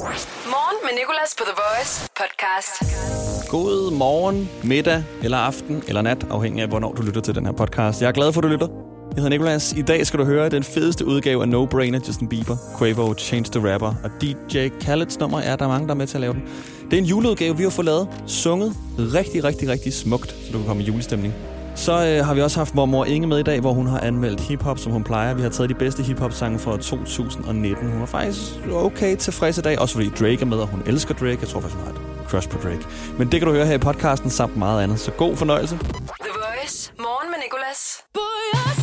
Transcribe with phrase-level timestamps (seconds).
[0.00, 2.98] Morgen med Nicolas på The Voice podcast.
[3.50, 7.52] God morgen, middag eller aften eller nat, afhængig af, hvornår du lytter til den her
[7.52, 8.02] podcast.
[8.02, 8.68] Jeg er glad for, at du lytter.
[9.10, 9.72] Jeg hedder Nicolas.
[9.72, 13.50] I dag skal du høre den fedeste udgave af No Brainer, Justin Bieber, Quavo, Change
[13.52, 16.32] the Rapper og DJ Khaled's nummer er, der mange, der er med til at lave
[16.32, 16.42] den.
[16.90, 20.58] Det er en juleudgave, vi har fået lavet, sunget rigtig, rigtig, rigtig smukt, så du
[20.58, 21.34] kan komme i julestemning.
[21.80, 24.40] Så øh, har vi også haft mormor Inge med i dag, hvor hun har anmeldt
[24.40, 25.34] hiphop, som hun plejer.
[25.34, 27.92] Vi har taget de bedste hiphop-sange fra 2019.
[27.92, 28.40] Hun er faktisk
[28.72, 31.38] okay tilfreds i dag, også fordi Drake er med, og hun elsker Drake.
[31.40, 32.86] Jeg tror faktisk, hun har et crush på Drake.
[33.18, 35.00] Men det kan du høre her i podcasten samt meget andet.
[35.00, 35.76] Så god fornøjelse.
[35.76, 36.30] The
[36.60, 36.92] Voice.
[36.98, 38.02] Morgen med Nicolas.
[38.14, 38.79] Boy,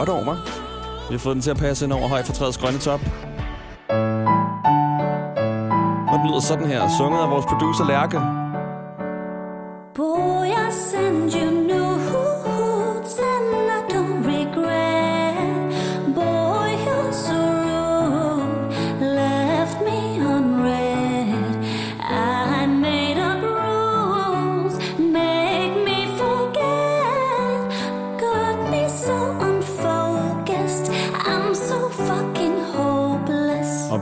[0.00, 0.36] godt over mig.
[1.08, 3.00] Vi har fået den til at passe ind over høj for træets grønne top.
[6.10, 8.39] Og den lyder sådan her, sunget af vores producer Lærke.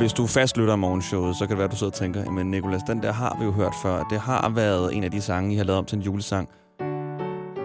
[0.09, 2.83] Hvis du fastlytter morgenshowet, så kan det være, at du sidder og tænker, men Nicolas,
[2.83, 4.03] den der har vi jo hørt før.
[4.11, 6.48] Det har været en af de sange, I har lavet om til en julesang.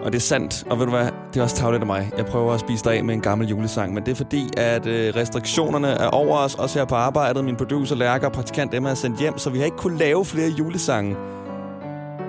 [0.02, 2.10] Og det er sandt, og ved du hvad, det er også tavlet af mig.
[2.16, 4.86] Jeg prøver at spise dig af med en gammel julesang, men det er fordi, at
[4.86, 7.44] øh, restriktionerne er over os, også her på arbejdet.
[7.44, 10.24] Min producer, Lærker og praktikant Emma er sendt hjem, så vi har ikke kunnet lave
[10.24, 11.16] flere julesange.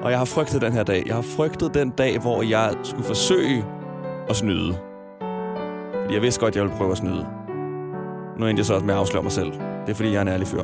[0.04, 1.04] Og jeg har frygtet den her dag.
[1.06, 3.66] Jeg har frygtet den dag, hvor jeg skulle forsøge
[4.30, 4.78] at snyde.
[6.02, 7.45] Fordi jeg vidste godt, at jeg ville prøve at snyde.
[8.40, 9.52] Nu endte jeg så også med at afsløre mig selv.
[9.52, 10.64] Det er fordi, jeg er en ærlig fyr.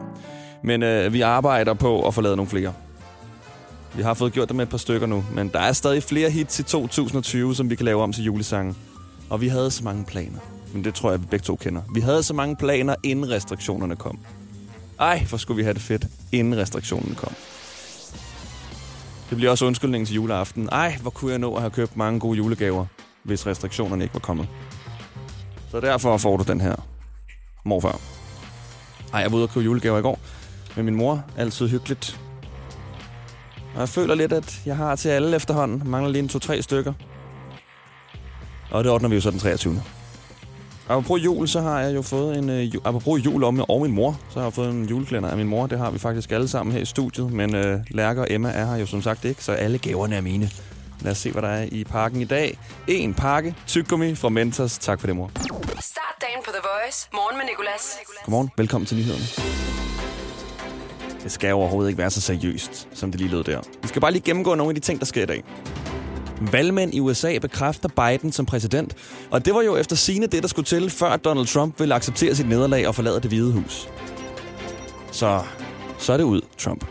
[0.64, 2.74] Men øh, vi arbejder på at få lavet nogle flere.
[3.96, 6.30] Vi har fået gjort det med et par stykker nu, men der er stadig flere
[6.30, 8.76] hits i 2020, som vi kan lave om til julesange.
[9.30, 10.40] Og vi havde så mange planer.
[10.74, 11.82] Men det tror jeg, vi begge to kender.
[11.94, 14.20] Vi havde så mange planer, inden restriktionerne kom.
[15.00, 17.34] Ej, hvor skulle vi have det fedt, inden restriktionerne kom.
[19.30, 20.70] Det bliver også undskyldningen til juleaften.
[20.72, 22.86] Ej, hvor kunne jeg nå at have købt mange gode julegaver,
[23.24, 24.48] hvis restriktionerne ikke var kommet.
[25.72, 26.76] Så derfor får du den her
[27.64, 28.00] morfar.
[29.14, 30.20] Ej, jeg var ude og købe julegaver i går
[30.76, 31.24] med min mor.
[31.38, 32.20] Altid hyggeligt.
[33.74, 35.82] Og jeg føler lidt, at jeg har til alle efterhånden.
[35.86, 36.94] Mangler lige en to-tre stykker.
[38.72, 39.82] Og det ordner vi jo så den 23.
[40.90, 42.50] Apropos jul, så har jeg jo fået en...
[42.50, 45.48] Øh, apropos jul om og min mor, så har jeg fået en juleklænder af min
[45.48, 45.68] mor.
[45.68, 47.32] Det har vi faktisk alle sammen her i studiet.
[47.32, 50.22] Men øh, Lærke og Emma er her jo som sagt ikke, så alle gaverne er
[50.22, 50.50] mine.
[51.02, 52.58] Lad os se, hvad der er i pakken i dag.
[52.88, 54.78] En pakke tyggegummi fra Mentos.
[54.78, 55.32] Tak for det, mor.
[56.92, 57.08] Voice.
[57.14, 57.98] Morgen med Nicolas.
[58.26, 58.50] Godmorgen.
[58.58, 59.24] Velkommen til nyhederne.
[61.24, 63.62] Det skal overhovedet ikke være så seriøst, som det lige lød der.
[63.82, 65.44] Vi skal bare lige gennemgå nogle af de ting, der sker i dag.
[66.42, 68.96] Valgmænd i USA bekræfter Biden som præsident,
[69.32, 72.36] og det var jo efter sine det, der skulle til, før Donald Trump ville acceptere
[72.36, 73.90] sit nederlag og forlade det hvide hus.
[75.12, 75.44] Så,
[75.98, 76.86] så er det ud, Trump.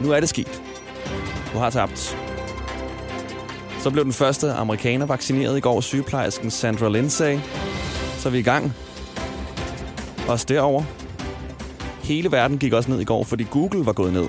[0.00, 0.62] Nu er det sket.
[1.52, 2.18] Du har tabt.
[3.80, 7.38] Så blev den første amerikaner vaccineret i går, sygeplejersken Sandra Lindsay.
[8.18, 8.72] Så er vi i gang.
[10.28, 10.82] Også derover.
[12.02, 14.26] Hele verden gik også ned i går, fordi Google var gået ned.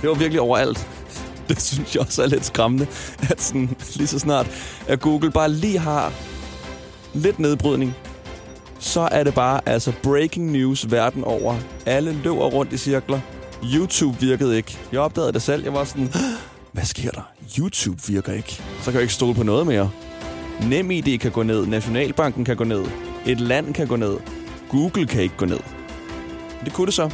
[0.00, 0.88] Det var virkelig overalt.
[1.48, 2.86] Det synes jeg også er lidt skræmmende,
[3.30, 4.46] at sådan, lige så snart,
[4.88, 6.12] at Google bare lige har
[7.14, 7.94] lidt nedbrydning,
[8.78, 11.56] så er det bare altså breaking news verden over.
[11.86, 13.20] Alle løber rundt i cirkler.
[13.74, 14.78] YouTube virkede ikke.
[14.92, 15.64] Jeg opdagede det selv.
[15.64, 16.08] Jeg var sådan,
[16.72, 17.30] hvad sker der?
[17.58, 18.62] YouTube virker ikke.
[18.78, 19.90] Så kan jeg ikke stole på noget mere.
[20.62, 21.66] NemID kan gå ned.
[21.66, 22.84] Nationalbanken kan gå ned.
[23.26, 24.16] Et land kan gå ned.
[24.74, 25.60] Google kan ikke gå ned.
[26.64, 27.10] Det kunne det så.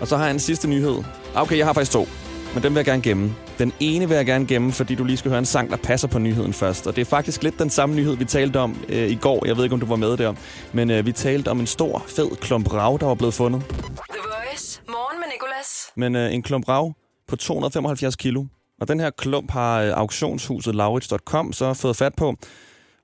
[0.00, 1.04] Og så har jeg en sidste nyhed.
[1.34, 2.06] Okay, jeg har faktisk to.
[2.54, 3.34] Men den vil jeg gerne gemme.
[3.58, 6.08] Den ene vil jeg gerne gemme, fordi du lige skal høre en sang, der passer
[6.08, 6.86] på nyheden først.
[6.86, 9.46] Og det er faktisk lidt den samme nyhed, vi talte om øh, i går.
[9.46, 10.34] Jeg ved ikke, om du var med der.
[10.72, 13.62] Men øh, vi talte om en stor, fed klump rav, der var blevet fundet.
[13.68, 13.76] The
[14.24, 14.80] Voice.
[14.88, 15.92] Morgen med Nicolas.
[15.96, 16.92] Men øh, en klump rav
[17.28, 18.44] på 275 kilo.
[18.80, 22.34] Og den her klump har øh, auktionshuset Laurits.com så fået fat på.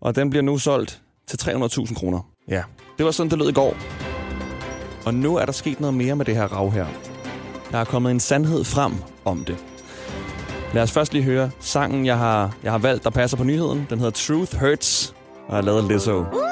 [0.01, 2.21] Og den bliver nu solgt til 300.000 kroner.
[2.49, 2.63] Ja,
[2.99, 3.77] det var sådan, det lød i går.
[5.07, 6.87] Og nu er der sket noget mere med det her rav her.
[7.73, 8.93] Der er kommet en sandhed frem
[9.25, 9.65] om det.
[10.75, 13.87] Lad os først lige høre sangen, jeg har, jeg har valgt, der passer på nyheden.
[13.91, 15.15] Den hedder Truth Hurts,
[15.49, 16.21] og er lavet af Lizzo.
[16.21, 16.48] I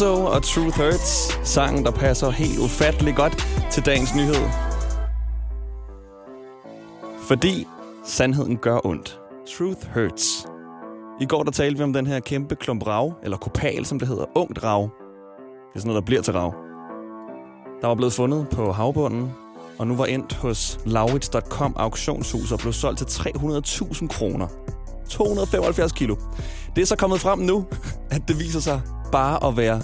[0.00, 1.38] Lizzo og Truth Hurts.
[1.48, 4.48] Sangen, der passer helt ufattelig godt til dagens nyhed.
[7.28, 7.66] Fordi
[8.04, 9.20] sandheden gør ondt.
[9.56, 10.46] Truth hurts.
[11.20, 14.08] I går der talte vi om den her kæmpe klump rav, eller kopal, som det
[14.08, 14.82] hedder, ungt rav.
[14.82, 16.54] Det er sådan noget, der bliver til rav.
[17.80, 19.32] Der var blevet fundet på havbunden,
[19.78, 24.46] og nu var endt hos Laurits.com auktionshus og blev solgt til 300.000 kroner.
[25.08, 26.16] 275 kilo.
[26.76, 27.66] Det er så kommet frem nu,
[28.10, 28.80] at det viser sig
[29.12, 29.82] bare at være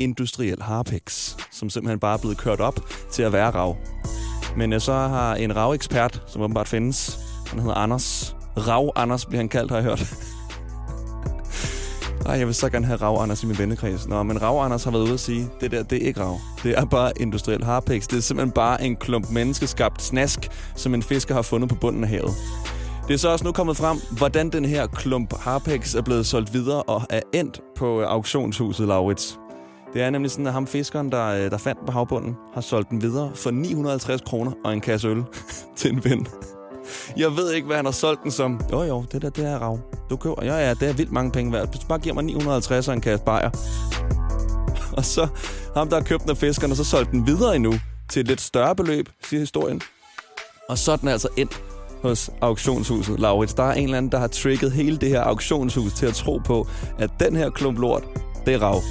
[0.00, 2.80] industriel harpex, som simpelthen bare er blevet kørt op
[3.12, 3.76] til at være rav.
[4.56, 8.36] Men øh, så har en ravekspert, som åbenbart findes, han hedder Anders.
[8.56, 10.14] Rav Anders bliver han kaldt, har jeg hørt.
[12.26, 14.08] Ej, jeg vil så gerne have Rav Anders i min vennekreds.
[14.08, 16.38] Nå, men Rav Anders har været ude at sige, det der, det er ikke rav.
[16.62, 18.06] Det er bare industriel harpex.
[18.06, 22.04] Det er simpelthen bare en klump menneskeskabt snask, som en fisker har fundet på bunden
[22.04, 22.34] af havet.
[23.08, 26.54] Det er så også nu kommet frem, hvordan den her klump harpex er blevet solgt
[26.54, 29.38] videre og er endt på auktionshuset Laurits.
[29.94, 32.90] Det er nemlig sådan, at ham fiskeren, der, øh, der fandt på havbunden, har solgt
[32.90, 35.24] den videre for 950 kroner og en kasse øl
[35.76, 36.26] til en ven.
[37.16, 38.60] Jeg ved ikke, hvad han har solgt den som.
[38.72, 39.78] Jo, jo, det der, det er rav.
[40.10, 40.44] Du køber.
[40.44, 41.68] Ja, ja, det er vildt mange penge værd.
[41.68, 43.50] Hvis du bare giver mig 950 og en kasse bajer.
[44.96, 45.28] Og så
[45.74, 47.74] ham, der har købt den af fiskeren, og så solgt den videre endnu
[48.08, 49.82] til et lidt større beløb, siger historien.
[50.68, 51.62] Og så er den altså endt
[52.02, 53.54] hos auktionshuset Laurits.
[53.54, 56.40] Der er en eller anden, der har trigget hele det her auktionshus til at tro
[56.44, 56.66] på,
[56.98, 58.04] at den her klump lort,
[58.46, 58.82] det er rav.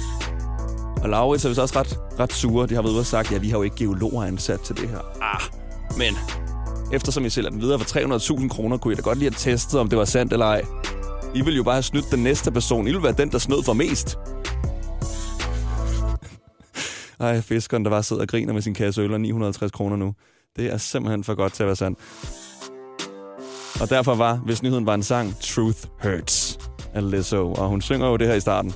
[1.02, 2.66] Og Laurits er vist også ret, ret sure.
[2.66, 4.88] De har været ude og sagt, ja, vi har jo ikke geologer ansat til det
[4.88, 4.98] her.
[5.20, 5.40] Ah,
[5.98, 6.14] men
[6.92, 7.98] eftersom I sælger den videre for
[8.38, 10.62] 300.000 kroner, kunne I da godt lige have testet, om det var sandt eller ej.
[11.34, 12.88] I vil jo bare have snydt den næste person.
[12.88, 14.18] I vil være den, der snød for mest.
[17.20, 20.14] Ej, fiskeren, der bare sidder og griner med sin kasse øl og 950 kroner nu.
[20.56, 21.98] Det er simpelthen for godt til at være sandt.
[23.80, 26.58] Og derfor var, hvis nyheden var en sang, Truth Hurts
[26.94, 27.52] af Lizzo.
[27.52, 28.70] Og hun synger jo det her i starten.
[28.70, 28.74] I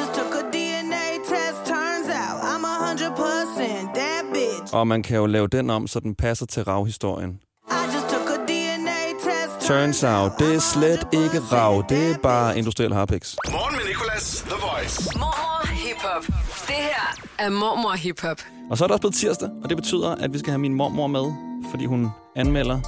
[0.00, 1.58] just took a DNA test.
[1.66, 4.74] Turns out I'm a hundred percent that bitch.
[4.74, 7.30] Og man kan jo lave den om, så den passer til ravhistorien.
[7.70, 9.68] I just took a DNA test.
[9.68, 11.84] Turns out, det er slet ikke rav.
[11.88, 13.34] Det er bare industriel harpex.
[13.50, 15.18] Morgen med Nicolas, The Voice.
[15.18, 16.24] Mormor Hip Hop.
[16.66, 18.38] Det her er Mormor Hip Hop.
[18.70, 20.74] Og så er det også blevet tirsdag, og det betyder, at vi skal have min
[20.74, 21.24] mormor med,
[21.70, 22.80] fordi hun anmelder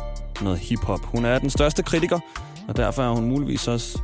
[0.44, 1.04] noget hiphop.
[1.04, 2.18] Hun er den største kritiker,
[2.68, 4.00] og derfor er hun muligvis også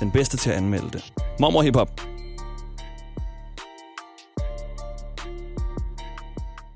[0.00, 1.12] den bedste til at anmelde det.
[1.40, 2.00] Mormor hiphop.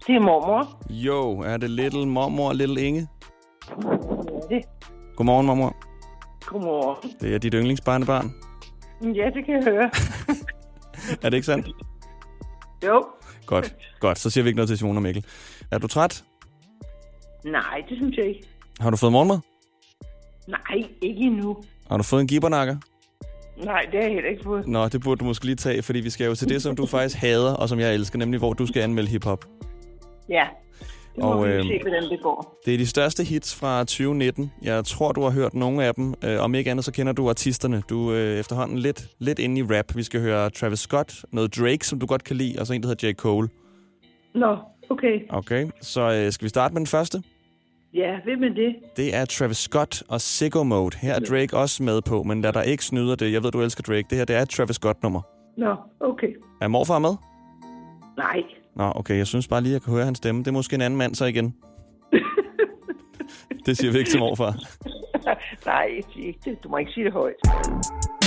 [0.06, 0.82] Det er mormor.
[0.90, 3.08] Jo, er det Little Mormor, Little Inge?
[4.50, 4.62] Det.
[5.16, 5.76] Godmorgen, mormor.
[6.46, 7.10] Godmorgen.
[7.20, 8.34] Det er dit yndlingsbarnebarn.
[9.02, 9.90] Ja, det kan jeg høre.
[11.22, 11.68] Er det ikke sandt?
[12.86, 13.04] Jo.
[13.46, 14.18] Godt, godt.
[14.18, 15.24] Så siger vi ikke noget til Simone og Mikkel.
[15.70, 16.24] Er du træt?
[17.44, 18.48] Nej, det synes jeg ikke.
[18.80, 19.38] Har du fået morgenmad?
[20.48, 21.56] Nej, ikke endnu.
[21.90, 22.76] Har du fået en gibbernakker?
[23.64, 24.66] Nej, det har jeg heller ikke fået.
[24.68, 26.86] Nå, det burde du måske lige tage, fordi vi skal jo til det, som du
[26.86, 29.44] faktisk hader, og som jeg elsker, nemlig hvor du skal anmelde hiphop.
[30.28, 30.46] Ja.
[31.16, 32.60] Det Og, øhm, se, hvordan det går.
[32.66, 34.52] Det er de største hits fra 2019.
[34.62, 36.14] Jeg tror, du har hørt nogle af dem.
[36.24, 37.82] Øh, om ikke andet, så kender du artisterne.
[37.88, 39.96] Du er øh, efterhånden lidt, lidt inde i rap.
[39.96, 42.82] Vi skal høre Travis Scott, noget Drake, som du godt kan lide, og så en,
[42.82, 43.12] der hedder J.
[43.14, 43.48] Cole.
[44.34, 44.56] Nå,
[44.90, 45.20] okay.
[45.30, 47.22] Okay, så øh, skal vi starte med den første?
[47.94, 48.76] Ja, ved med det.
[48.96, 50.96] Det er Travis Scott og Sicko Mode.
[50.96, 53.32] Her er Drake også med på, men lad dig ikke snyde det.
[53.32, 54.06] Jeg ved, du elsker Drake.
[54.10, 55.20] Det her, det er et Travis Scott-nummer.
[55.56, 56.28] Nå, okay.
[56.60, 57.16] Er morfar med?
[58.16, 58.42] Nej.
[58.76, 60.38] Nå, okay, jeg synes bare lige, jeg kan høre hans stemme.
[60.40, 61.54] Det er måske en anden mand så igen.
[63.66, 64.54] det siger vi ikke til morfar.
[65.24, 66.64] Nej, sig ikke det.
[66.64, 67.10] Du må ikke sige.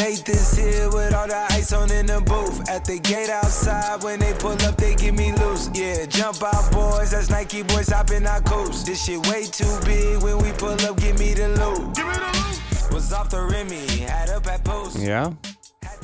[0.04, 2.58] Made this here with all the ice on in the booth.
[2.76, 5.64] At the gate outside, when they pull up, they give me loose.
[5.82, 7.10] Yeah, jump out, boys.
[7.14, 8.78] That's Nike boys hopping our coast.
[8.88, 10.12] This shit way too big.
[10.26, 11.84] When we pull up, give me the loot.
[11.98, 12.94] Give me the loot.
[12.94, 14.96] Was off the Remy, had up at post.
[15.12, 15.24] Ja.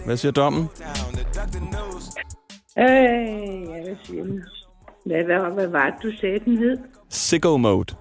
[0.05, 0.63] Hvad siger dommen?
[0.79, 2.05] Down to duck the news.
[2.77, 2.85] Øh,
[3.71, 4.35] ja, hvad siger du?
[5.05, 6.77] Hvad, hvad, hvad var det, du sagde, den hed?
[7.09, 7.95] Sicko Mode.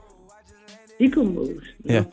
[1.00, 1.60] Psychomode.
[1.88, 2.04] Ja.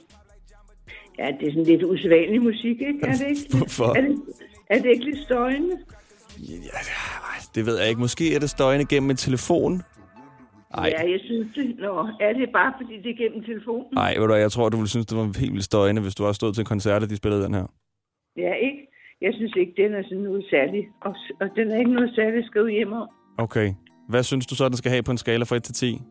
[1.20, 3.00] Ja, det er sådan lidt usædvanlig musik, ikke?
[3.04, 3.42] Er det ikke?
[3.58, 3.98] Hvorfor?
[3.98, 4.16] Er det,
[4.70, 5.78] er det ikke lidt støjende?
[6.40, 6.82] Ja,
[7.56, 8.02] det ved jeg ikke.
[8.02, 9.82] Måske er det støjende gennem en telefon.
[10.74, 10.94] Ej.
[10.98, 11.76] Ja, jeg synes det.
[11.80, 13.88] Nå, er det bare, fordi det er gennem telefonen?
[13.94, 16.26] Nej, ved du jeg tror, du ville synes, det var helt vildt støjende, hvis du
[16.26, 17.66] også stået til en koncert, og de spillede den her.
[18.38, 18.88] Ja, ikke?
[19.22, 20.88] Jeg synes ikke, den er sådan noget særligt.
[21.02, 23.10] Og, og den er ikke noget særligt skrevet hjemme om.
[23.38, 23.74] Okay.
[24.10, 26.02] Hvad synes du så, den skal have på en skala fra 1 til 10?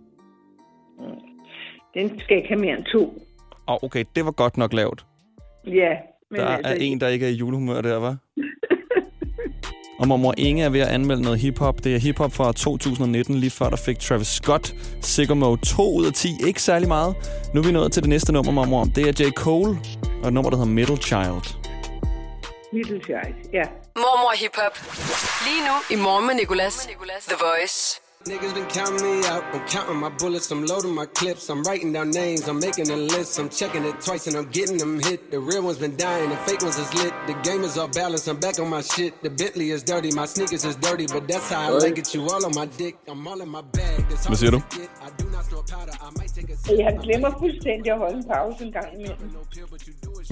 [1.94, 3.22] Den skal ikke have mere end 2
[3.66, 5.06] oh, okay, det var godt nok lavt.
[5.66, 5.88] Ja,
[6.30, 6.73] men Der altså...
[6.73, 8.16] er en, der ikke er i julehumør der, var.
[10.00, 11.85] Og mormor Inge er ved at anmelde noget hiphop.
[11.85, 16.06] Det er hiphop fra 2019, lige før der fik Travis Scott Sicko Mode 2 ud
[16.06, 16.28] af 10.
[16.46, 17.14] Ikke særlig meget.
[17.54, 18.85] Nu er vi nået til det næste nummer, mormor.
[18.85, 19.30] Det er J.
[19.30, 19.78] Cole
[20.23, 21.56] og et nummer, der hedder Middle Child.
[22.73, 23.62] Little Child, ja.
[23.96, 24.75] Mormor Hip Hop.
[25.46, 26.88] Lige nu i morgen med Nicolas.
[27.28, 28.05] The Voice.
[28.26, 29.45] Niggas been counting me out.
[29.54, 30.50] I'm counting my bullets.
[30.50, 31.49] I'm loading my clips.
[31.49, 32.49] I'm writing down names.
[32.49, 33.38] I'm making a list.
[33.38, 35.30] I'm checking it twice and I'm getting them hit.
[35.30, 36.30] The real ones been dying.
[36.30, 37.14] The fake ones is lit.
[37.28, 38.26] The game is off balance.
[38.26, 39.23] I'm back on my shit.
[39.23, 40.11] The Bentley is dirty.
[40.11, 42.12] My sneakers is dirty, but that's how I like it.
[42.14, 42.97] You all on my dick.
[43.06, 43.99] I'm all in my bag.
[44.09, 44.56] That's all Hvad siger du?
[44.56, 44.90] I get.
[45.06, 45.95] I do not store powder.
[46.06, 46.78] I might take a sip.
[46.78, 49.30] Jeg glemmer fuldstændig at holde en pause en gang imellem.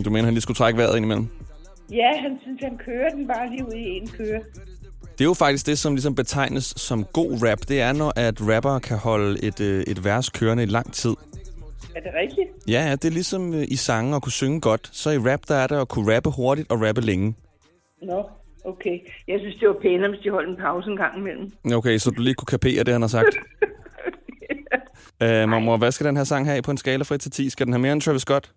[0.04, 1.28] Du mener, han lige skulle trække vejret ind imellem?
[1.90, 4.40] Ja, han synes, han kører den bare lige ud i en køre.
[5.14, 7.58] Det er jo faktisk det, som ligesom betegnes som god rap.
[7.68, 11.14] Det er, når at rapper kan holde et, øh, et vers kørende i lang tid.
[11.96, 12.48] Er det rigtigt?
[12.68, 14.88] Ja, ja, det er ligesom øh, i sange at kunne synge godt.
[14.92, 17.34] Så i rap, der er det at kunne rappe hurtigt og rappe længe.
[18.02, 18.28] Nå,
[18.64, 18.98] okay.
[19.28, 21.52] Jeg synes, det var pænere, hvis de holdt en pause en gang imellem.
[21.74, 23.34] Okay, så du lige kunne kapere det, han har sagt.
[25.24, 27.50] øh, mormor, hvad skal den her sang have på en skala fra 1 til 10?
[27.50, 28.52] Skal den have mere end Travis Scott?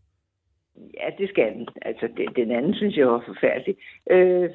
[0.99, 1.67] Ja, det skal den.
[1.81, 3.75] Altså, det, den anden synes jeg var forfærdelig.
[4.11, 4.49] Øh,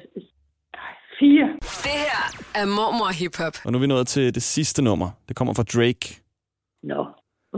[1.19, 1.47] fire.
[1.85, 2.21] Det her
[2.61, 3.55] er Mormor Hip Hop.
[3.65, 5.09] Og nu er vi nået til det sidste nummer.
[5.27, 6.03] Det kommer fra Drake.
[6.83, 7.01] Nå,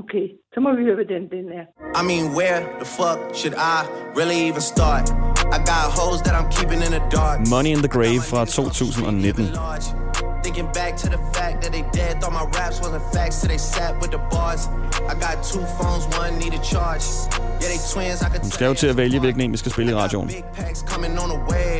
[0.01, 0.25] okay.
[0.53, 1.65] Så må vi høre, hvad den, den er.
[2.01, 3.77] I mean, where the fuck should I
[4.19, 5.05] really even start?
[5.55, 7.37] I got hoes that I'm keeping in the dark.
[7.55, 9.45] Money in the Grave fra 2019.
[10.45, 13.57] Thinking back to the fact that they dead, thought my raps wasn't facts, so they
[13.57, 14.61] sat with the bars.
[15.11, 17.05] I got two phones, one need a charge.
[17.61, 19.71] Yeah, they twins, I could Du skal jo til at vælge, hvilken en vi skal
[19.71, 20.27] spille i radioen.
[20.27, 21.77] Big packs coming on the way.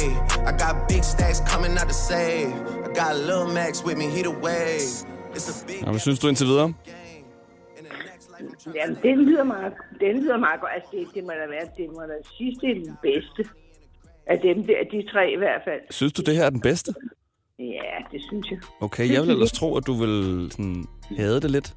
[0.49, 2.47] I got big stacks coming out to save.
[2.87, 4.89] I got Lil Max with me, he the wave.
[5.35, 6.73] It's a big Og hvad synes du indtil videre?
[8.77, 10.71] Jamen, den lyder meget, den lyder meget godt.
[10.77, 13.41] Altså, det, det må da være, det må da sidst det er den bedste.
[14.31, 15.81] Af dem der, de tre i hvert fald.
[15.89, 16.93] Synes du, det her er den bedste?
[17.59, 18.59] Ja, det synes jeg.
[18.81, 20.85] Okay, jeg vil ellers tro, at du vil sådan,
[21.17, 21.75] hade det lidt.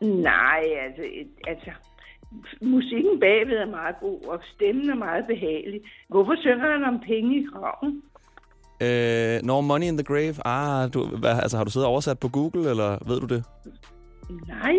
[0.00, 1.02] Nej, altså,
[1.46, 1.70] altså
[2.62, 5.80] musikken bagved er meget god, og stemmen er meget behagelig.
[6.08, 8.02] Hvorfor synger han om penge i graven?
[8.82, 10.34] Øh, no Money in the Grave.
[10.44, 13.44] Ah, du, hvad, altså, har du siddet og oversat på Google, eller ved du det?
[14.48, 14.76] Nej,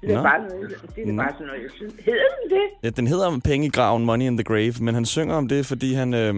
[0.00, 0.22] det er Nå.
[0.22, 1.22] bare noget, det er Nå.
[1.22, 1.94] bare sådan noget, jeg synes.
[2.04, 2.66] Hedder den det?
[2.82, 5.66] Ja, den hedder Penge i graven, Money in the Grave, men han synger om det,
[5.66, 6.34] fordi han, øh,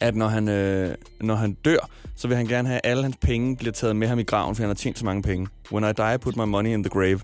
[0.00, 0.88] at når han, øh,
[1.20, 4.06] når han dør, så vil han gerne have, at alle hans penge bliver taget med
[4.08, 5.48] ham i graven, for han har tjent så mange penge.
[5.72, 7.20] When I die, I put my money in the grave.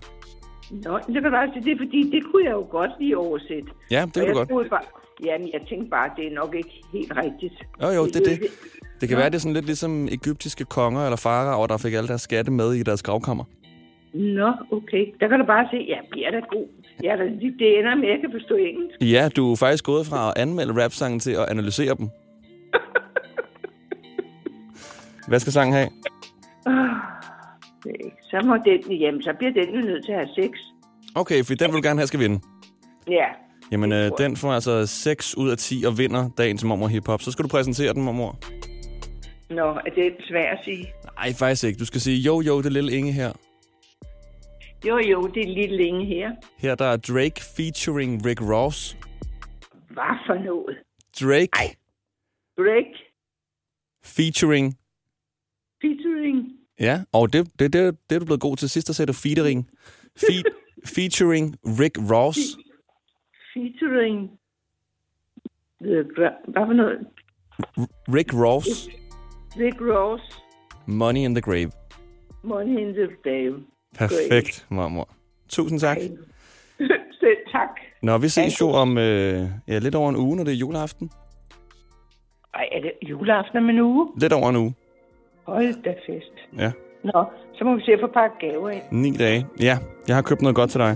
[0.71, 3.69] Nå, det kan bare det er fordi, det kunne jeg jo godt lige oversætte.
[3.91, 4.69] Ja, det kan du jeg godt.
[4.69, 4.81] Bare,
[5.25, 7.53] jamen, jeg tænkte bare, det er nok ikke helt rigtigt.
[7.81, 8.39] Jo, jo, det er det.
[9.01, 12.07] Det kan være, det er sådan lidt ligesom egyptiske konger eller faraoer, der fik alle
[12.07, 13.43] deres skatte med i deres gravkammer.
[14.13, 15.13] Nå, okay.
[15.19, 16.67] Der kan du bare se, ja, bliver da god.
[17.03, 18.95] Ja, det, det ender med, at jeg kan forstå engelsk.
[19.01, 22.09] Ja, du er faktisk gået fra at anmelde rapsangen til at analysere dem.
[25.27, 25.89] Hvad skal sangen have?
[28.21, 30.51] Så må den, jamen, så bliver den jo nødt til at have sex.
[31.15, 32.39] Okay, for den vil du gerne have skal vinde.
[33.09, 33.27] Ja.
[33.71, 37.21] Jamen, øh, den får altså 6 ud af 10 og vinder dagens mormor hiphop.
[37.21, 38.39] Så skal du præsentere den, mormor.
[39.49, 40.93] Nå, er det svært at sige?
[41.15, 41.79] Nej, faktisk ikke.
[41.79, 43.31] Du skal sige, jo, jo, det er lille Inge her.
[44.87, 46.31] Jo, jo, det er lidt længe her.
[46.57, 48.97] Her der er Drake featuring Rick Ross.
[49.89, 50.77] Hvad for noget?
[51.21, 51.75] Drake Ej.
[52.57, 52.85] Break,
[54.05, 54.77] featuring...
[55.85, 58.69] featuring, Ja, og det, det, det, det er du blevet god til.
[58.69, 59.69] Sidst der sagde du featuring.
[60.17, 60.33] Fe,
[60.95, 62.39] featuring Rick Ross.
[63.53, 64.29] featuring...
[65.81, 66.97] The, gra- hvad for noget?
[68.15, 68.89] Rick Ross.
[69.59, 70.23] Rick Ross,
[70.87, 71.71] Money in the Grave.
[72.43, 73.63] Money in the Grave.
[73.97, 75.09] Perfekt, mormor.
[75.49, 75.97] Tusind tak.
[77.19, 77.69] Selv tak.
[78.01, 81.11] Nå, vi ses jo om øh, ja, lidt over en uge, når det er juleaften.
[82.53, 84.11] Ej, er det juleaften om en uge?
[84.21, 84.73] Lidt over en uge.
[85.47, 86.35] Hold da fest.
[86.63, 86.71] Ja,
[87.03, 87.19] Nå,
[87.57, 88.81] så må vi se at få pakket gaver ind.
[88.91, 89.47] ni dage.
[89.59, 90.95] Ja, jeg har købt noget godt til dig.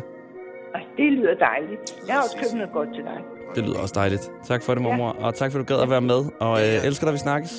[0.75, 1.81] Ej, det lyder dejligt.
[2.07, 3.17] Jeg har også købt noget godt til dig.
[3.55, 4.31] Det lyder også dejligt.
[4.49, 5.09] Tak for det, mormor.
[5.25, 6.21] Og tak for, at du gad at være med.
[6.39, 7.53] Og øh, elsker dig, vi snakkes.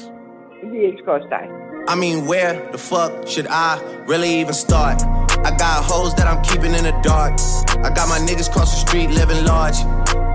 [0.72, 1.44] Vi elsker også dig.
[1.92, 3.70] I mean, where the fuck should I
[4.12, 4.98] really even start?
[5.48, 7.32] I got hoes that I'm keeping in the dark.
[7.86, 9.78] I got my niggas cross the street living large.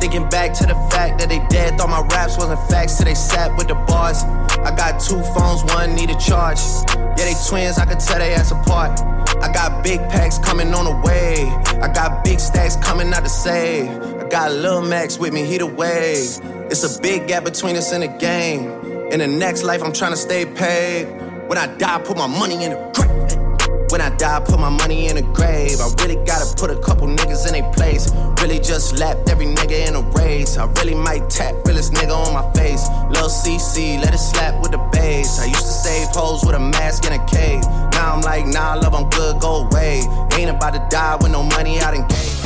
[0.01, 3.17] Thinking back to the fact that they dead, thought my raps wasn't facts, so they
[3.31, 4.19] sat with the bars.
[4.65, 6.59] I got two phones, one need a charge.
[6.89, 8.99] Yeah, they twins, I could tell they ass apart.
[9.41, 11.45] I got big packs coming on the way.
[11.81, 13.89] I got big stacks coming out to save.
[13.89, 16.39] I got Lil Max with me, he the wave.
[16.71, 18.71] It's a big gap between us in the game.
[19.11, 21.05] In the next life, I'm trying to stay paid.
[21.47, 23.04] When I die, put my money in the grave.
[23.95, 25.79] When I die, put my money in a grave.
[25.79, 28.11] I really gotta put a couple niggas in a place.
[28.41, 30.57] Really just lapped every nigga in a race.
[30.57, 32.89] I really might tap realest nigga on my face.
[33.09, 35.39] Lil CC, let it slap with the bass.
[35.39, 37.63] I used to save hoes with a mask in a cave.
[37.93, 40.01] Now I'm like, nah, love, I'm good, go away.
[40.33, 42.44] Ain't about to die with no money out in game.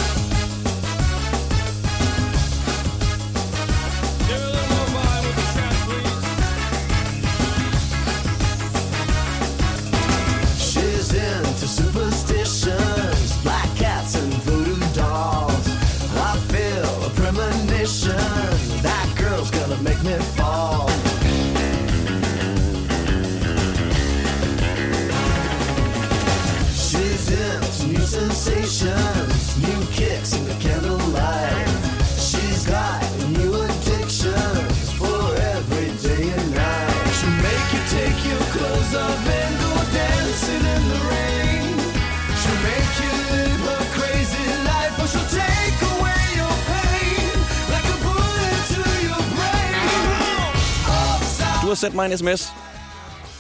[51.90, 52.54] Sendt mig en sms,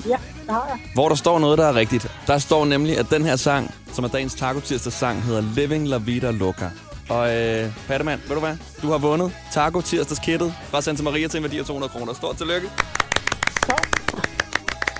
[0.05, 0.79] Ja, det har jeg.
[0.93, 2.11] hvor der står noget, der er rigtigt.
[2.27, 5.87] Der står nemlig, at den her sang, som er dagens Taco Tirsdags sang, hedder Living
[5.87, 6.69] La Vida Loca.
[7.09, 8.57] Og øh, Pattemann, ved du hvad?
[8.81, 12.13] Du har vundet Taco Tirsdags kittet fra Santa Maria til en værdi af 200 kroner.
[12.13, 12.67] Stort tillykke.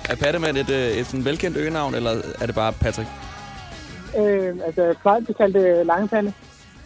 [0.08, 3.08] Er Pattemann et, øh, et sådan velkendt øgenavn, eller er det bare Patrick?
[4.18, 6.32] Øh, altså, jeg plejer at kalde det lange palle.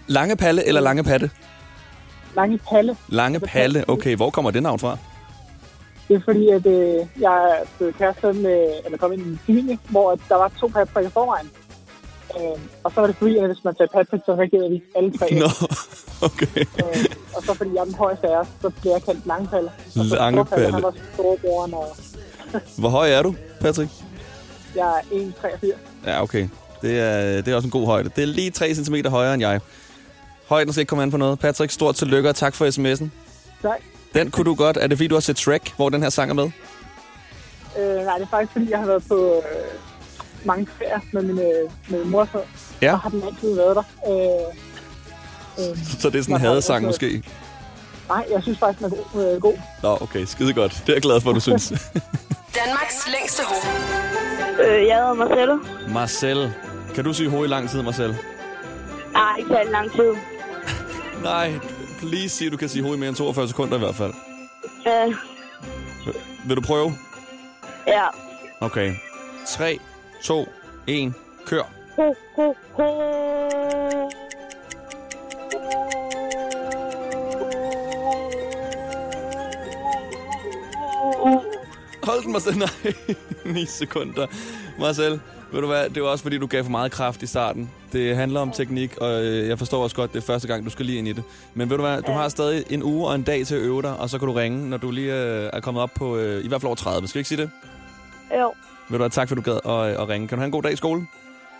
[0.07, 1.31] Lange Palle eller Lange Patte?
[2.37, 2.97] Lange palle.
[3.09, 3.85] Lange Palle.
[3.89, 4.97] Okay, hvor kommer det navn fra?
[6.09, 9.41] Det er fordi, at øh, jeg er blevet kæreste med, eller kommet ind i en
[9.47, 11.51] familie, hvor at der var to Patrick i forvejen.
[12.37, 15.19] Øh, og så var det fordi, at hvis man sagde Patrick, så reagerede vi alle
[15.19, 15.27] tre.
[15.35, 15.49] Nå,
[16.29, 16.61] okay.
[16.61, 17.05] Øh,
[17.37, 19.71] og så fordi jeg er den højeste af os, så bliver jeg kaldt Langpalle.
[19.87, 20.75] Og så Lange Storpalle, Palle.
[20.75, 21.97] Han var storebroren, og
[22.81, 23.91] Hvor høj er du, Patrick?
[24.77, 25.77] jeg er 1,83.
[26.07, 26.49] Ja, okay.
[26.83, 28.11] Det er, det er også en god højde.
[28.17, 29.61] Det er lige 3 cm højere end jeg.
[30.49, 31.39] Højden skal ikke komme an på noget.
[31.39, 33.09] Patrick, stort tillykke og tak for sms'en.
[33.63, 33.81] Tak.
[34.15, 34.77] Den kunne du godt.
[34.81, 36.51] Er det fordi, du har set Shrek, hvor den her sang er med?
[37.79, 41.39] Øh, nej, det er faktisk fordi, jeg har været på øh, mange ferier med min,
[41.39, 42.29] øh, med min mor.
[42.33, 42.39] Så,
[42.83, 42.91] Ja.
[42.91, 43.83] så har den altid været der.
[44.09, 47.23] Øh, øh, Så det er sådan en hadesang måske?
[48.09, 49.35] Nej, jeg synes faktisk, den er god.
[49.35, 49.55] Øh, god.
[49.83, 50.25] Nå, okay.
[50.25, 50.73] Skide godt.
[50.73, 51.69] Det er jeg glad for, du synes.
[52.65, 53.55] Danmarks længste ho.
[54.65, 55.59] Øh, jeg hedder Marcelo.
[55.89, 56.53] Marcel.
[56.95, 58.17] Kan du sige ho i lang tid, Marcel?
[59.13, 60.11] Nej, ikke særlig lang tid.
[61.31, 61.53] Nej,
[62.09, 64.15] please sig, du kan sige ho i mere end 42 sekunder i hvert fald.
[64.87, 65.15] Øh,
[66.47, 66.93] Vil du prøve?
[67.87, 68.07] ja.
[68.61, 68.95] Okay.
[69.49, 69.79] 3,
[70.23, 70.49] 2,
[70.87, 71.13] 1,
[71.47, 71.63] kør.
[71.97, 74.11] Ho, ho, ho.
[82.03, 82.59] Hold den, Marcel.
[82.59, 82.69] Nej,
[83.55, 84.27] 9 sekunder.
[84.79, 85.21] Marcel,
[85.55, 87.71] ved du hvad, det var også fordi, du gav for meget kraft i starten.
[87.93, 90.71] Det handler om teknik, og øh, jeg forstår også godt, det er første gang, du
[90.71, 91.25] skal lige ind i det.
[91.55, 93.83] Men ved du hvad, du har stadig en uge og en dag til at øve
[93.83, 96.45] dig, og så kan du ringe, når du lige øh, er kommet op på øh,
[96.45, 97.09] i hvert fald over 30.
[97.09, 97.51] Skal vi ikke sige det?
[98.41, 98.53] Jo,
[98.89, 100.29] Ved du hvad, tak for, du gad at, at ringe.
[100.29, 101.09] Kan du have en god dag i skolen?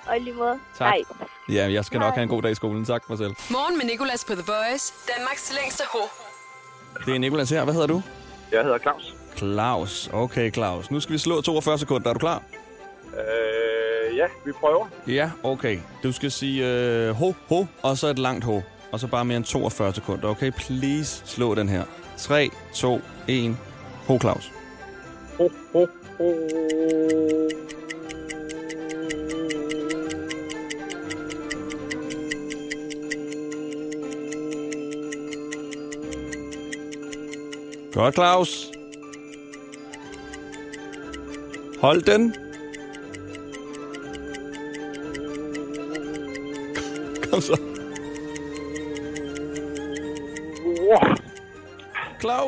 [0.07, 0.59] og lige måde.
[0.79, 0.89] Tak.
[0.89, 1.03] Hej.
[1.49, 2.85] Ja, jeg skal nok have en god dag i skolen.
[2.85, 3.35] Tak, Marcel.
[3.51, 4.93] Morgen med Nicolas på The Voice.
[5.17, 5.99] Danmarks længste ho.
[7.07, 7.65] Det er Nikolas her.
[7.65, 8.03] Hvad hedder du?
[8.53, 9.15] Jeg hedder Claus.
[9.37, 10.11] Claus.
[10.13, 10.91] Okay, Claus.
[10.91, 12.09] Nu skal vi slå 42 sekunder.
[12.09, 12.43] Er du klar?
[13.07, 13.54] Øh,
[14.17, 14.87] ja, vi prøver.
[15.07, 15.79] Ja, okay.
[16.03, 18.61] Du skal sige øh, ho, ho, og så et langt ho.
[18.93, 20.29] Og så bare mere end 42 sekunder.
[20.29, 21.85] Okay, please slå den her.
[22.17, 23.57] 3, 2, 1.
[24.07, 24.53] Ho, Claus.
[25.39, 25.87] Ho, ho,
[26.19, 26.33] ho.
[37.93, 38.71] Godt, Claus.
[41.81, 42.44] Hold den.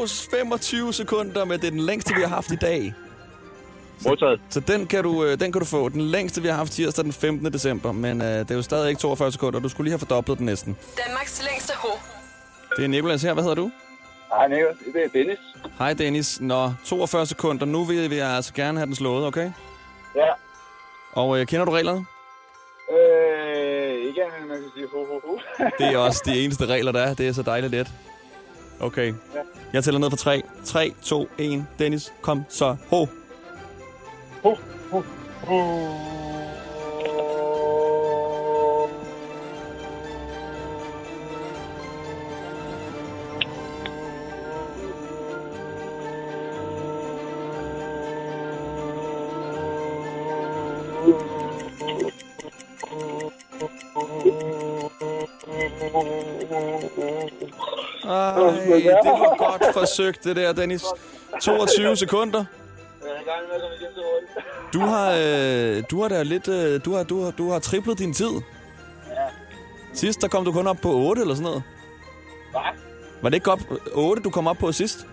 [0.06, 2.94] Claus, 25 sekunder, men det er den længste, vi har haft i dag.
[4.06, 4.40] Modtaget.
[4.50, 5.88] Så den kan, du, øh, den kan du få.
[5.88, 7.52] Den længste, vi har haft tirsdag den 15.
[7.52, 7.92] december.
[7.92, 9.60] Men øh, det er jo stadig ikke 42 sekunder.
[9.60, 10.76] Du skulle lige have fordoblet den næsten.
[11.06, 11.88] Danmarks længste ho.
[12.76, 13.32] Det er Nicolas her.
[13.32, 13.70] Hvad hedder du?
[14.28, 14.76] Hej, Niklas.
[14.94, 15.38] Det er Dennis.
[15.78, 16.40] Hej Dennis.
[16.40, 17.66] Nå, 42 sekunder.
[17.66, 19.50] Nu vil vi altså gerne have den slået, okay?
[20.14, 20.28] Ja.
[21.12, 22.06] Og øh, kender du reglerne?
[22.92, 25.38] Øh, ikke andet, man kan sige ho, ho, ho.
[25.78, 27.14] Det er også de eneste regler, der er.
[27.14, 27.92] Det er så dejligt let.
[28.80, 29.06] Okay.
[29.06, 29.40] Ja.
[29.72, 30.42] Jeg tæller ned fra 3.
[30.64, 31.66] 3, 2, 1.
[31.78, 32.76] Dennis, kom så.
[32.90, 33.06] Ho.
[34.42, 34.56] Ho,
[34.90, 35.02] ho,
[35.44, 36.35] ho.
[58.74, 60.84] Det var godt forsøgt, det der, Dennis.
[61.42, 62.40] 22 sekunder.
[62.40, 62.44] Er.
[64.72, 67.98] Du har, øh, du har da lidt, øh, du har, du har, du har triplet
[67.98, 68.30] din tid.
[68.30, 69.12] Ja.
[69.94, 71.62] Sidst, der kom du kun op på 8 eller sådan noget.
[72.50, 72.60] Hvad?
[73.22, 73.60] Var det ikke op
[73.92, 75.06] 8, du kom op på sidst?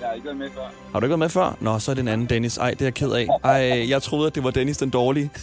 [0.00, 0.62] Jeg har ikke været med før.
[0.92, 1.56] Har du ikke været med før?
[1.60, 2.58] Nå, så er det en anden Dennis.
[2.58, 3.28] Ej, det er jeg ked af.
[3.44, 5.30] Ej, jeg troede, at det var Dennis den dårlige.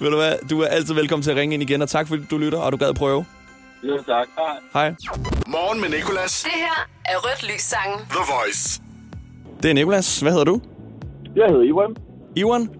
[0.00, 0.48] Ved du hvad?
[0.50, 2.72] Du er altid velkommen til at ringe ind igen, og tak fordi du lytter, og
[2.72, 3.24] du gad prøve.
[3.82, 4.26] Jo, tak.
[4.38, 4.56] Hej.
[4.72, 4.94] Hej.
[5.46, 6.42] Morgen med Nicolas.
[6.42, 7.98] Det her er Rødt Lys sangen.
[7.98, 8.82] The Voice.
[9.62, 10.20] Det er Nikolas.
[10.20, 10.60] Hvad hedder du?
[11.36, 11.96] Jeg hedder Iwan.
[12.36, 12.70] Iwan?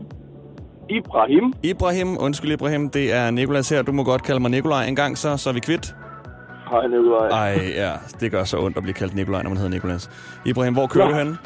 [0.91, 1.53] Ibrahim.
[1.62, 3.83] Ibrahim, undskyld Ibrahim, det er Nikolas her.
[3.83, 5.95] Du må godt kalde mig Nikolaj en gang, så, så er vi kvitt.
[6.71, 7.29] Hej, Nikolaj.
[7.29, 10.11] Ej, ja, det gør så ondt at blive kaldt Nikolaj, når man hedder Nikolas.
[10.47, 11.12] Ibrahim, hvor kører Ja.
[11.12, 11.38] du hen?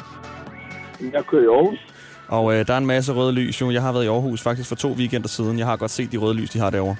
[1.13, 1.79] Jeg kører i Aarhus.
[2.27, 3.71] Og øh, der er en masse røde lys jo.
[3.71, 5.59] Jeg har været i Aarhus faktisk for to weekender siden.
[5.59, 6.95] Jeg har godt set de røde lys, de har derovre.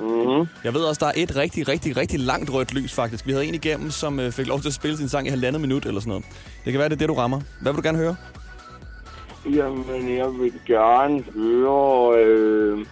[0.00, 0.48] Mm-hmm.
[0.64, 3.26] Jeg ved også, der er et rigtig, rigtig, rigtig langt rødt lys faktisk.
[3.26, 5.60] Vi havde en igennem, som øh, fik lov til at spille sin sang i halvandet
[5.60, 6.24] minut eller sådan noget.
[6.64, 7.40] Det kan være, det er det, du rammer.
[7.62, 8.16] Hvad vil du gerne høre?
[9.54, 12.18] Jamen, jeg vil gerne høre...
[12.18, 12.86] Øh...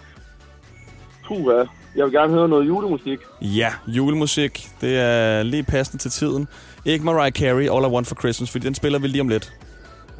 [1.27, 1.67] Puh, hvad?
[1.95, 3.19] Jeg vil gerne høre noget julemusik.
[3.41, 4.67] Ja, julemusik.
[4.81, 6.47] Det er lige passende til tiden.
[6.85, 9.53] Ikke Mariah Carey, All I Want For Christmas, fordi den spiller vi lige om lidt.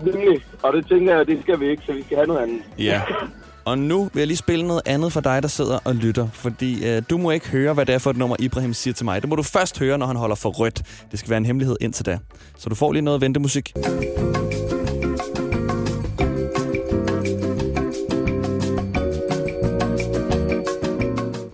[0.04, 0.45] Nemlig.
[0.63, 2.62] Og det tænker jeg, det skal vi ikke, så vi skal have noget andet.
[2.78, 3.02] Ja.
[3.65, 6.28] Og nu vil jeg lige spille noget andet for dig, der sidder og lytter.
[6.34, 9.06] Fordi øh, du må ikke høre, hvad det er for et nummer, Ibrahim siger til
[9.06, 9.21] mig.
[9.21, 10.78] Det må du først høre, når han holder for rødt.
[11.12, 12.19] Det skal være en hemmelighed indtil da.
[12.58, 13.73] Så du får lige noget ventemusik.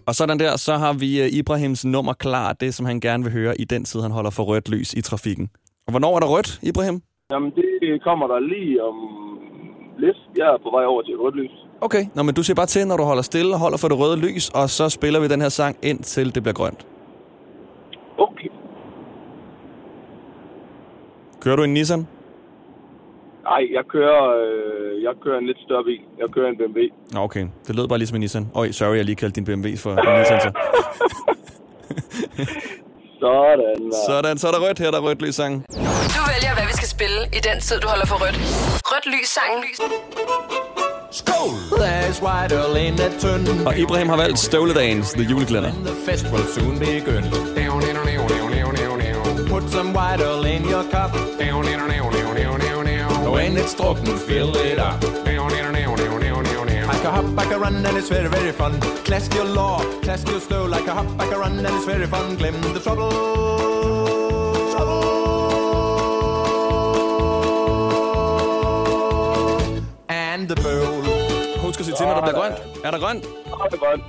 [0.08, 2.54] Og sådan der, så har vi øh, Ibrahims nummer klar.
[2.54, 5.02] Det, som han gerne vil høre i den tid, han holder for rødt lys i
[5.02, 5.50] trafikken.
[5.88, 7.02] Og hvornår er der rødt, Ibrahim?
[7.32, 8.96] Jamen, det kommer der lige om
[10.00, 10.18] lidt.
[10.38, 11.71] Jeg er på vej over til rødt lys.
[11.82, 14.00] Okay, Nå, men du siger bare til, når du holder stille og holder for det
[14.00, 16.86] røde lys, og så spiller vi den her sang indtil det bliver grønt.
[18.18, 18.48] Okay.
[21.42, 22.08] Kører du en Nissan?
[23.44, 26.00] Nej, jeg kører, øh, jeg kører en lidt større bil.
[26.20, 26.80] Jeg kører en BMW.
[27.12, 27.48] Nå, okay.
[27.68, 28.48] Det lød bare ligesom en Nissan.
[28.56, 30.42] Øj, sorry, jeg lige kaldte din BMW for en Nissan.
[30.42, 30.52] Så.
[33.20, 33.92] Sådan.
[34.08, 35.66] Sådan, så er der rødt her, der er rødt lys sang.
[36.16, 38.38] Du vælger, hvad vi skal spille i den tid, du holder for rødt.
[38.92, 39.54] Rødt lys sang.
[41.12, 41.52] Skål!
[43.66, 45.72] Og Ibrahim har valgt Støvledagens The Juleklænder.
[45.72, 47.24] The fest will soon begin.
[49.50, 51.12] Put some white earl in your cup.
[53.34, 55.04] When it's drukken, fill it up.
[56.94, 58.80] I can hop, I can run, and it's very, very fun.
[59.06, 62.08] Clask your law, clask your slow, like a hop, I can run, and it's very
[62.08, 62.38] fun.
[62.38, 63.71] Glem the trouble.
[71.82, 72.58] At sige til, når der bliver grønt.
[72.86, 73.24] Er der grønt?
[73.24, 74.04] Ja, det er grønt.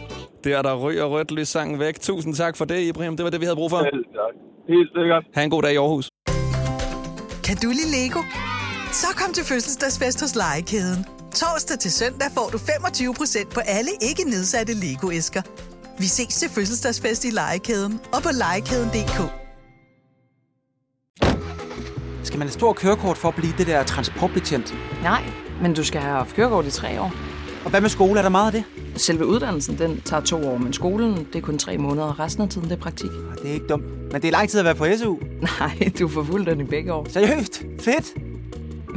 [0.44, 2.00] Det er der rød og rødt lys sangen væk.
[2.00, 3.16] Tusind tak for det, Ibrahim.
[3.16, 3.78] Det var det, vi havde brug for.
[3.78, 4.34] Helt tak.
[4.68, 5.24] Helt sikkert.
[5.34, 6.06] Ha' en god dag i Aarhus.
[7.46, 8.20] Kan du lide Lego?
[8.92, 11.06] Så kom til fødselsdagsfest hos Legekæden.
[11.34, 15.42] Torsdag til søndag får du 25% på alle ikke nedsatte Lego-æsker.
[15.98, 19.18] Vi ses til fødselsdagsfest i Legekæden og på legekæden.dk.
[22.24, 24.74] Skal man have stor kørekort for at blive det der transportbetjent?
[25.02, 25.22] Nej,
[25.62, 27.31] men du skal have haft kørekort i tre år.
[27.64, 28.18] Og hvad med skole?
[28.18, 28.64] Er der meget af det?
[29.02, 32.42] Selve uddannelsen, den tager to år, men skolen, det er kun tre måneder, og resten
[32.42, 33.10] af tiden, det er praktik.
[33.10, 33.84] Det er ikke dumt.
[34.12, 35.16] Men det er lang tid at være på SU.
[35.40, 37.06] Nej, du får fuld den i begge år.
[37.08, 37.62] Seriøst?
[37.80, 38.14] Fedt!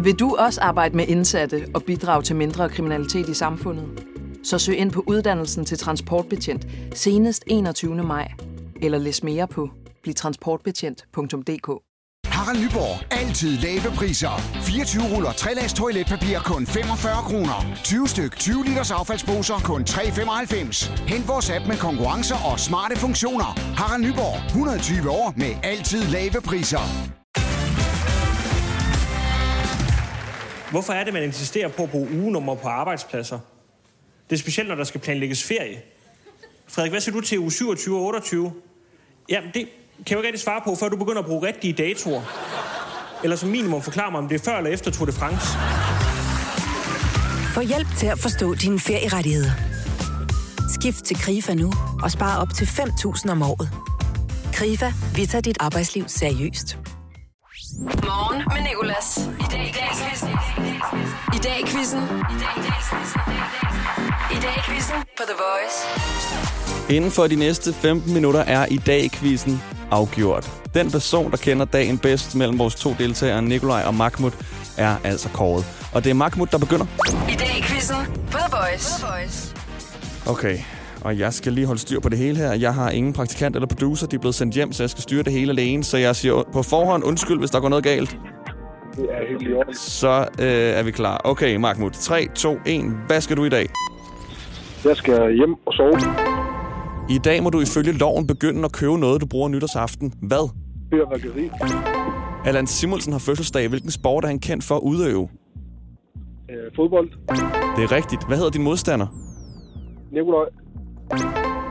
[0.04, 3.88] Vil du også arbejde med indsatte og bidrage til mindre kriminalitet i samfundet?
[4.44, 8.04] Så søg ind på uddannelsen til transportbetjent senest 21.
[8.04, 8.32] maj.
[8.82, 9.70] Eller læs mere på
[10.04, 11.70] blivtransportbetjent.dk
[12.46, 13.20] Harald Nyborg.
[13.22, 14.34] Altid lave priser.
[14.62, 17.58] 24 ruller 3 lags toiletpapir kun 45 kroner.
[17.84, 21.08] 20 styk 20 liters affaldsposer kun 3,95.
[21.08, 23.46] Hent vores app med konkurrencer og smarte funktioner.
[23.80, 24.46] Harald Nyborg.
[24.48, 26.84] 120 år med altid lave priser.
[30.72, 33.40] Hvorfor er det, man insisterer på at bruge ugenummer på arbejdspladser?
[34.30, 35.82] Det er specielt, når der skal planlægges ferie.
[36.68, 38.54] Frederik, hvad siger du til uge 27 og 28?
[39.30, 41.74] Jamen, det kan jeg jo ikke rigtig svare på, før du begynder at bruge rigtige
[41.74, 42.22] datoer.
[43.24, 45.48] Eller som minimum forklare mig, om det er før eller efter Tour de France.
[47.54, 49.52] Få hjælp til at forstå dine ferierettigheder.
[50.80, 53.70] Skift til KRIFA nu og spar op til 5.000 om året.
[54.54, 56.78] KRIFA, vi tager dit arbejdsliv seriøst.
[57.80, 59.18] Morgen med Nicolas.
[59.40, 60.30] I dag i dag i quizzen.
[61.36, 62.02] I dag i quizzen.
[64.32, 66.55] I dag i quizzen på The Voice.
[66.90, 70.52] Inden for de næste 15 minutter er i dag quizzen afgjort.
[70.74, 74.32] Den person, der kender dagen bedst mellem vores to deltagere, Nikolaj og Mahmoud,
[74.78, 75.66] er altså kåret.
[75.94, 76.86] Og det er Mahmoud, der begynder.
[77.30, 77.96] I dag i quizzen
[78.32, 78.90] på The Voice.
[79.00, 79.56] The Voice.
[80.28, 80.58] Okay,
[81.02, 82.54] og jeg skal lige holde styr på det hele her.
[82.54, 85.24] Jeg har ingen praktikant eller producer, de er blevet sendt hjem, så jeg skal styre
[85.24, 85.84] det hele alene.
[85.84, 88.18] Så jeg siger på forhånd undskyld, hvis der går noget galt.
[88.96, 89.76] Det er helt i orden.
[89.76, 91.22] Så øh, er vi klar.
[91.24, 91.92] Okay, Mahmoud.
[91.92, 92.84] 3, 2, 1.
[93.08, 93.70] Hvad skal du i dag?
[94.86, 96.35] Jeg skal hjem og sove.
[97.10, 100.14] I dag må du ifølge loven begynde at købe noget, du bruger nytårsaften.
[100.22, 100.50] Hvad?
[100.94, 101.50] Fyrværkeri.
[102.46, 103.68] Allan Simulsen har fødselsdag.
[103.68, 105.30] Hvilken sport er han kendt for at udøve?
[106.50, 107.10] Øh, fodbold.
[107.76, 108.28] Det er rigtigt.
[108.28, 109.08] Hvad hedder din modstander?
[110.12, 110.46] Nikolaj.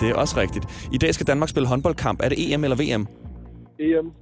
[0.01, 0.89] Det er også rigtigt.
[0.93, 2.21] I dag skal Danmark spille håndboldkamp.
[2.23, 3.07] Er det EM eller VM?
[3.79, 4.13] EM.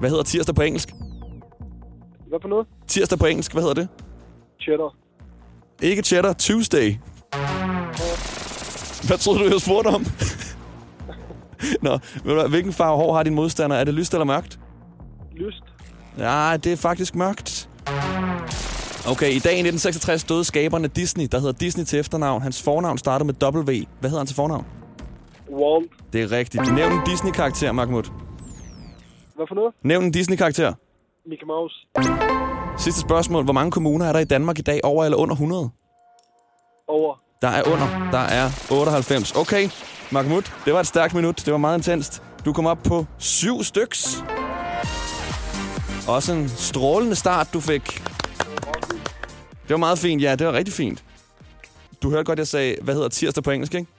[0.00, 0.88] Hvad hedder tirsdag på engelsk?
[2.28, 2.66] Hvad for noget?
[2.86, 3.88] Tirsdag på engelsk, hvad hedder det?
[4.60, 4.96] Cheddar.
[5.82, 6.94] Ikke cheddar, Tuesday.
[9.06, 10.06] Hvad troede du, jeg spurgte om?
[11.86, 13.76] Nå, du hvilken farve hår har din modstander?
[13.76, 14.58] Er det lyst eller mørkt?
[15.36, 15.62] Lyst.
[16.18, 17.68] Ja, det er faktisk mørkt.
[19.08, 22.42] Okay, i dag i 1966 døde skaberen af Disney, der hedder Disney til efternavn.
[22.42, 23.84] Hans fornavn startede med W.
[24.00, 24.66] Hvad hedder han til fornavn?
[25.52, 25.90] Walt.
[26.12, 26.74] Det er rigtigt.
[26.74, 28.02] Nævn en Disney-karakter, Mahmoud.
[29.36, 29.74] Hvad for noget?
[29.82, 30.72] Nævn en Disney-karakter.
[31.26, 31.74] Mickey Mouse.
[32.78, 33.44] Sidste spørgsmål.
[33.44, 34.80] Hvor mange kommuner er der i Danmark i dag?
[34.84, 35.70] Over eller under 100?
[36.88, 37.14] Over.
[37.42, 38.08] Der er under.
[38.12, 39.32] Der er 98.
[39.36, 39.68] Okay,
[40.12, 41.36] Mahmoud, det var et stærkt minut.
[41.36, 42.22] Det var meget intenst.
[42.44, 44.24] Du kom op på syv styks.
[46.08, 47.82] Også en strålende start, du fik.
[49.62, 50.34] Det var meget fint, ja.
[50.34, 51.04] Det var rigtig fint.
[52.02, 53.90] Du hørte godt, jeg sagde, hvad hedder tirsdag på engelsk, ikke?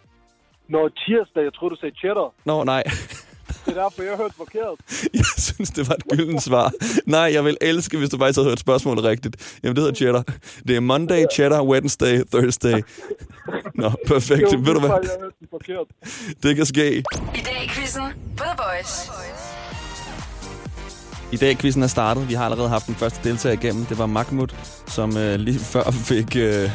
[0.69, 1.43] Nå, tirsdag.
[1.43, 2.33] Jeg troede, du sagde cheddar.
[2.45, 2.83] Nå, nej.
[3.71, 4.77] Det er derfor, jeg hørte forkert.
[5.13, 6.71] Jeg synes, det var et gyldent svar.
[7.05, 9.59] Nej, jeg vil elske, hvis du faktisk havde hørt spørgsmålet rigtigt.
[9.63, 10.23] Jamen, det hedder cheddar.
[10.67, 12.81] Det er Monday, cheddar, Wednesday, Thursday.
[13.75, 14.53] Nå, perfekt.
[14.53, 14.89] Jo, Ved du hvad?
[15.67, 15.77] Jeg.
[16.43, 16.97] Det kan ske.
[16.97, 17.03] I
[17.45, 18.03] dag i quizzen
[18.37, 19.11] på The Voice.
[21.31, 22.29] I dag quizzen er startet.
[22.29, 23.85] Vi har allerede haft den første deltager igennem.
[23.85, 24.47] Det var Mahmoud,
[24.87, 26.69] som øh, lige før fik, øh,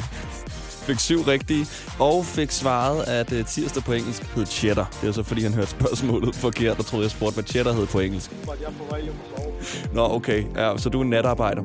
[0.87, 1.67] fik syv rigtige,
[1.99, 4.89] og fik svaret, at øh, tirsdag på engelsk hed cheddar.
[5.01, 7.87] Det er så, fordi han hørte spørgsmålet forkert, og troede, jeg spurgte, hvad cheddar hed
[7.87, 8.31] på engelsk.
[8.31, 9.95] Jeg på vej hjem og sove?
[9.95, 10.45] Nå, okay.
[10.57, 11.63] Ja, så du er en natarbejder.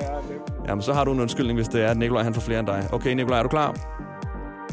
[0.00, 0.68] Ja, nemt.
[0.68, 2.66] Jamen, så har du en undskyldning, hvis det er, at Nikolaj han får flere end
[2.66, 2.88] dig.
[2.92, 3.70] Okay, Nikolaj, er du klar?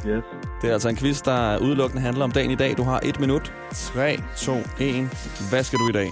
[0.08, 0.24] Yes.
[0.62, 2.78] Det er altså en quiz, der udelukkende handler om dagen i dag.
[2.78, 3.54] Du har et minut.
[3.72, 5.10] 3, 2, 1.
[5.50, 6.12] Hvad skal du i dag?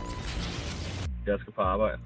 [1.28, 1.98] Jeg skal på arbejde.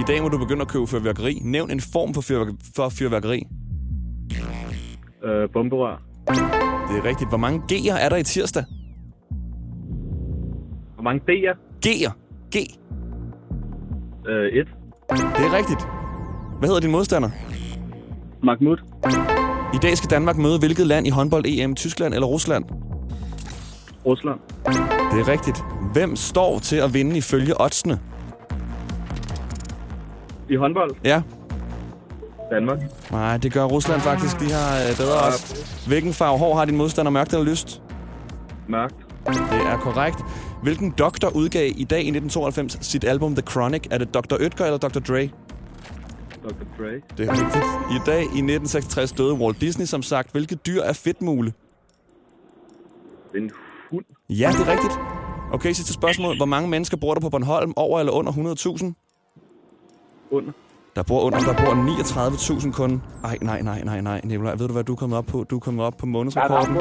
[0.00, 1.40] I dag må du begynde at købe fyrværkeri.
[1.44, 3.46] Nævn en form for, fyrværk- for fyrværkeri.
[5.24, 6.02] Øh, bomberør.
[6.88, 7.30] Det er rigtigt.
[7.30, 8.64] Hvor mange G'er er der i tirsdag?
[10.94, 11.56] Hvor mange D'er?
[11.86, 12.12] G'er.
[12.56, 12.56] G.
[14.28, 14.68] Øh, et.
[15.10, 15.88] Det er rigtigt.
[16.58, 17.30] Hvad hedder din modstander?
[18.42, 18.76] Mahmoud.
[19.74, 21.74] I dag skal Danmark møde hvilket land i håndbold-EM?
[21.74, 22.64] Tyskland eller Rusland?
[24.06, 24.40] Rusland.
[25.12, 25.64] Det er rigtigt.
[25.92, 27.98] Hvem står til at vinde ifølge oddsene?
[30.50, 30.90] I håndbold.
[31.04, 31.22] Ja.
[32.50, 32.78] Danmark.
[33.10, 34.40] Nej, det gør Rusland faktisk.
[34.40, 35.84] De har øh, bedre odds.
[35.86, 37.10] Hvilken farve hår har din modstander?
[37.10, 37.82] Mørkt eller lyst?
[38.68, 38.94] Mørkt.
[39.26, 40.18] Det er korrekt.
[40.62, 43.82] Hvilken doktor udgav i dag i 1992 sit album The Chronic?
[43.90, 44.34] Er det Dr.
[44.40, 45.00] Oetker eller Dr.
[45.00, 45.30] Dre?
[46.44, 46.64] Dr.
[46.78, 46.92] Dre.
[47.18, 47.64] Det er rigtigt.
[47.90, 50.32] I dag i 1966 døde Walt Disney, som sagt.
[50.32, 51.52] Hvilket dyr er fedtmule?
[53.34, 53.50] En
[53.90, 54.04] hund.
[54.28, 54.92] Ja, det er rigtigt.
[55.52, 56.36] Okay, sidste spørgsmål.
[56.36, 57.72] Hvor mange mennesker bor der på Bornholm?
[57.76, 58.92] Over eller under 100.000?
[60.30, 60.52] Under.
[60.96, 61.74] Der bor under, der bor
[62.60, 63.02] 39.000 kun.
[63.24, 64.20] Ej, nej, nej, nej, nej.
[64.24, 65.44] Nikolaj, ved du, hvad du er kommet op på?
[65.50, 66.74] Du er kommet op på månedsrekorden.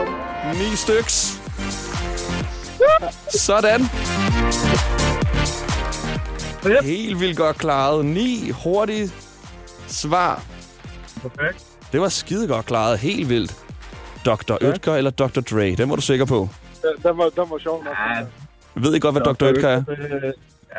[0.54, 1.42] Ni styks.
[3.36, 3.82] Sådan.
[6.84, 8.06] Helt vildt godt klaret.
[8.06, 9.12] Ni hurtige
[9.88, 10.44] svar.
[11.22, 11.66] Perfekt.
[11.92, 13.00] Det var skide godt klaret.
[13.00, 13.58] Helt vildt.
[14.26, 14.54] Dr.
[14.66, 15.42] Oetker eller Dr.
[15.42, 15.76] Dre?
[15.76, 16.50] Den var du sikker på.
[17.04, 17.94] Den, var, den var sjov nok.
[18.16, 18.26] Ja,
[18.76, 19.46] Ved I godt, hvad Dr.
[19.46, 19.84] Oetker er?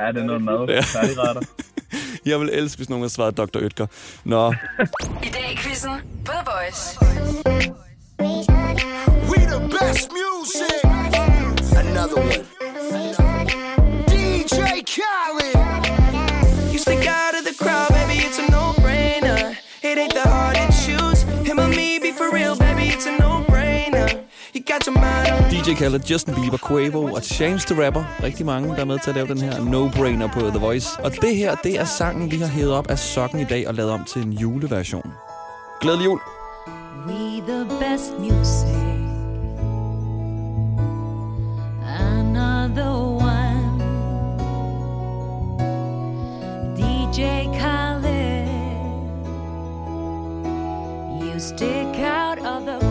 [0.01, 0.69] Ja, det er noget mad.
[0.69, 0.83] Ja.
[2.27, 3.57] Jeg vil elske, hvis nogen havde svaret Dr.
[3.63, 3.87] Oetker.
[4.25, 4.53] Nå,
[5.23, 5.91] I dag i quizzen
[6.25, 6.99] The Voice.
[9.31, 10.85] We the best music.
[11.77, 12.60] Another one.
[25.71, 28.05] DJ Khaled, Justin Bieber, Quavo og Chance the Rapper.
[28.23, 30.89] Rigtig mange, der er med til at lave den her no-brainer på The Voice.
[31.05, 33.75] Og det her, det er sangen, vi har hævet op af sokken i dag og
[33.75, 35.13] lavet om til en juleversion.
[35.81, 36.21] Glædelig jul!
[37.07, 38.67] We the best music.
[42.01, 42.95] Another
[43.35, 43.81] one.
[46.77, 47.23] DJ
[47.59, 48.49] Khaled.
[51.23, 52.89] You stick out of the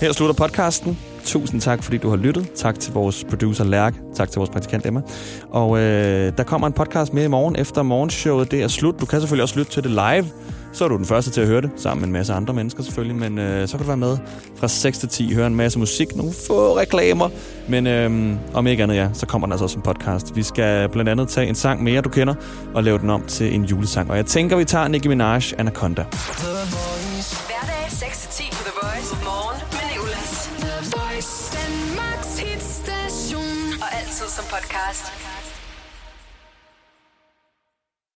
[0.00, 0.98] Her slutter podcasten.
[1.24, 2.52] Tusind tak, fordi du har lyttet.
[2.54, 3.96] Tak til vores producer Lærke.
[4.14, 5.02] Tak til vores praktikant Emma.
[5.50, 8.50] Og øh, der kommer en podcast med i morgen efter morgenshowet.
[8.50, 9.00] Det er slut.
[9.00, 10.26] Du kan selvfølgelig også lytte til det live.
[10.72, 12.82] så er du den første til at høre det, sammen med en masse andre mennesker
[12.82, 14.16] selvfølgelig, men øh, så kan du være med
[14.56, 17.28] fra 6 til 10, høre en masse musik, nogle få reklamer,
[17.68, 20.36] men øh, om ikke andet ja, så kommer den altså også som podcast.
[20.36, 22.34] Vi skal blandt andet tage en sang mere, du kender,
[22.74, 26.04] og lave den om til en julesang, og jeg tænker, vi tager Nicki Minaj, Anaconda.
[26.12, 26.95] The
[34.68, 35.25] podcast.